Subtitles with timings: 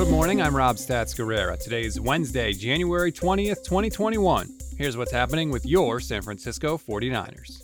[0.00, 1.62] Good morning, I'm Rob Stats Guerrera.
[1.62, 4.48] Today is Wednesday, January 20th, 2021.
[4.78, 7.60] Here's what's happening with your San Francisco 49ers.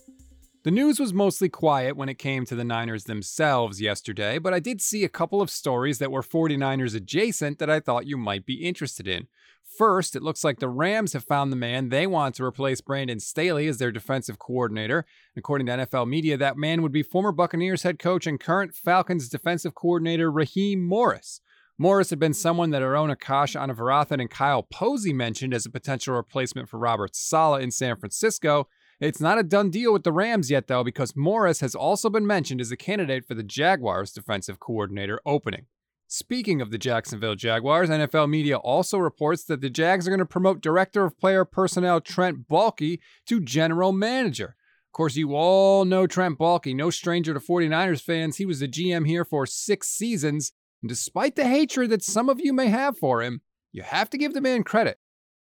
[0.63, 4.61] The news was mostly quiet when it came to the Niners themselves yesterday, but I
[4.61, 8.45] did see a couple of stories that were 49ers adjacent that I thought you might
[8.45, 9.29] be interested in.
[9.65, 13.19] First, it looks like the Rams have found the man they want to replace Brandon
[13.19, 15.07] Staley as their defensive coordinator.
[15.39, 19.31] According to NFL media, that man would be former Buccaneers head coach and current Falcons
[19.31, 21.41] defensive coordinator Raheem Morris.
[21.79, 25.71] Morris had been someone that our own Akash Anavarathan and Kyle Posey mentioned as a
[25.71, 28.67] potential replacement for Robert Saleh in San Francisco.
[28.99, 32.27] It's not a done deal with the Rams yet, though, because Morris has also been
[32.27, 35.67] mentioned as a candidate for the Jaguars defensive coordinator opening.
[36.09, 40.25] Speaking of the Jacksonville Jaguars, NFL media also reports that the Jags are going to
[40.25, 44.57] promote Director of Player Personnel Trent Baalke to General Manager.
[44.89, 48.39] Of course, you all know Trent Baalke, no stranger to 49ers fans.
[48.39, 52.41] He was the GM here for six seasons and despite the hatred that some of
[52.41, 53.41] you may have for him,
[53.73, 54.99] you have to give the man credit.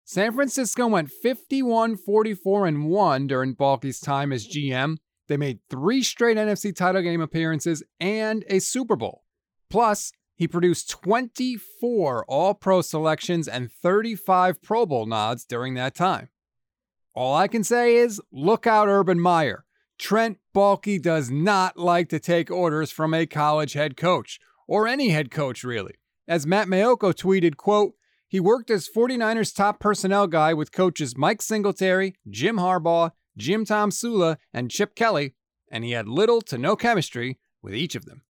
[0.05, 4.97] San Francisco went 51 44 and 1 during Baalke's time as GM.
[5.29, 9.23] They made three straight NFC title game appearances and a Super Bowl.
[9.69, 16.31] Plus, he produced 24 All Pro selections and 35 Pro Bowl nods during that time.
[17.15, 19.65] All I can say is look out, Urban Meyer.
[19.99, 25.09] Trent Baalke does not like to take orders from a college head coach or any
[25.09, 25.95] head coach really.
[26.29, 27.95] As Matt Maiocco tweeted, quote,
[28.29, 34.37] he worked as 49ers top personnel guy with coaches Mike Singletary, Jim Harbaugh, Jim Tomsula,
[34.55, 35.35] and Chip Kelly,
[35.73, 38.23] and he had little to no chemistry with each of them.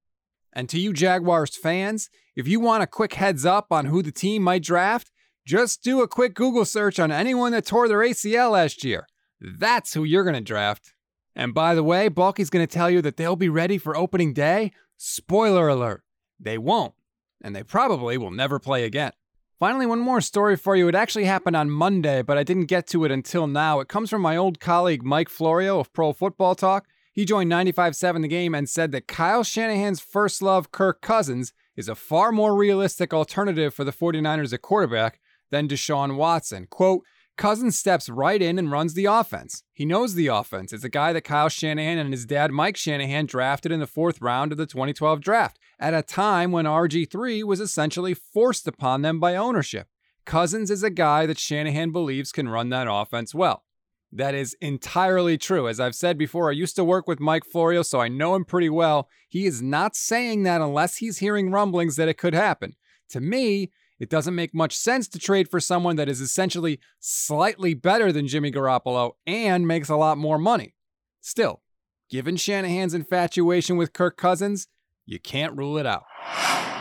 [0.55, 4.11] And to you Jaguars fans, if you want a quick heads up on who the
[4.11, 5.13] team might draft,
[5.47, 9.07] just do a quick Google search on anyone that tore their ACL last year.
[9.39, 10.95] That's who you're going to draft.
[11.37, 14.33] And by the way, Baalke's going to tell you that they'll be ready for opening
[14.33, 14.73] day.
[14.97, 16.03] Spoiler alert.
[16.41, 16.95] They won't,
[17.43, 19.13] and they probably will never play again.
[19.59, 20.89] Finally, one more story for you.
[20.89, 23.81] It actually happened on Monday, but I didn't get to it until now.
[23.81, 26.89] It comes from my old colleague Mike Florio of Pro Football Talk.
[27.13, 31.91] He joined 95.7 the game and said that Kyle Shanahan's first love, Kirk Cousins, is
[31.91, 35.21] a far more realistic alternative for the 49ers at quarterback
[35.51, 36.67] than Deshaun Watson.
[36.71, 37.05] Quote,
[37.41, 39.63] Cousins steps right in and runs the offense.
[39.73, 40.75] He knows the offense.
[40.75, 44.21] It's a guy that Kyle Shanahan and his dad Mike Shanahan drafted in the fourth
[44.21, 49.19] round of the 2012 draft, at a time when RG3 was essentially forced upon them
[49.19, 49.87] by ownership.
[50.27, 53.65] Cousins is a guy that Shanahan believes can run that offense well.
[54.13, 55.67] That is entirely true.
[55.67, 58.45] As I've said before, I used to work with Mike Florio, so I know him
[58.45, 59.09] pretty well.
[59.31, 62.77] He is not saying that unless he's hearing rumblings that it could happen.
[63.09, 67.75] To me, it doesn't make much sense to trade for someone that is essentially slightly
[67.75, 70.75] better than Jimmy Garoppolo and makes a lot more money.
[71.21, 71.61] Still,
[72.09, 74.69] given Shanahan's infatuation with Kirk Cousins,
[75.05, 76.05] you can't rule it out.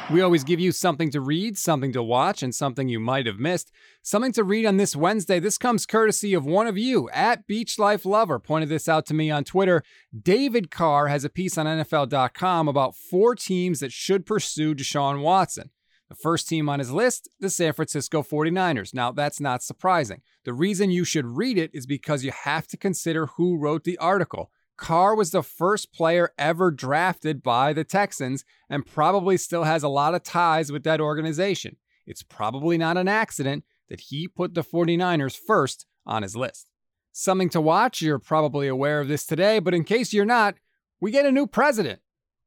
[0.09, 3.38] We always give you something to read, something to watch, and something you might have
[3.38, 3.72] missed.
[4.02, 5.40] Something to read on this Wednesday.
[5.40, 8.40] This comes courtesy of one of you at Beach Life Lover.
[8.40, 9.84] Pointed this out to me on Twitter.
[10.19, 15.69] David Carr has a piece on NFL.com about four teams that should pursue Deshaun Watson.
[16.09, 18.96] The first team on his list, the San Francisco 49ers.
[18.96, 20.22] Now, that's not surprising.
[20.44, 23.97] The reason you should read it is because you have to consider who wrote the
[24.00, 24.50] article.
[24.75, 29.90] Carr was the first player ever drafted by the Texans and probably still has a
[29.90, 31.75] lot of ties with that organization.
[32.08, 36.72] It's probably not an accident that he put the 49ers first on his list.
[37.12, 40.56] Something to watch, you're probably aware of this today, but in case you're not,
[41.02, 42.00] we get a new president,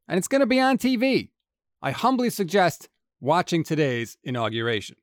[0.08, 1.30] and it's going to be on TV.
[1.80, 2.88] I humbly suggest
[3.22, 4.96] watching today's inauguration.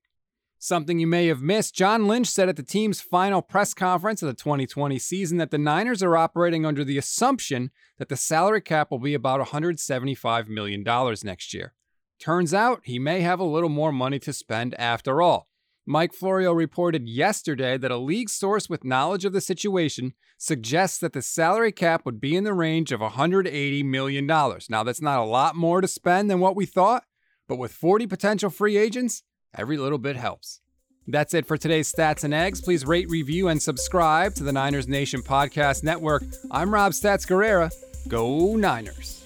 [0.58, 4.28] Something you may have missed John Lynch said at the team's final press conference of
[4.28, 8.92] the 2020 season that the Niners are operating under the assumption that the salary cap
[8.92, 10.84] will be about $175 million
[11.24, 11.74] next year.
[12.20, 15.48] Turns out he may have a little more money to spend after all.
[15.86, 21.14] Mike Florio reported yesterday that a league source with knowledge of the situation suggests that
[21.14, 24.26] the salary cap would be in the range of $180 million.
[24.28, 27.06] Now, that's not a lot more to spend than what we thought,
[27.50, 29.24] but with 40 potential free agents,
[29.58, 30.62] every little bit helps.
[31.08, 32.62] That's it for today's Stats and Eggs.
[32.62, 36.24] Please rate, review, and subscribe to the Niners Nation Podcast Network.
[36.52, 37.74] I'm Rob Stats Guerrera.
[38.08, 39.26] Go Niners.